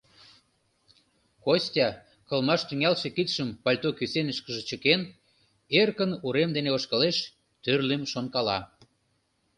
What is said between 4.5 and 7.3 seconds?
чыкен, эркын урем дене ошкылеш,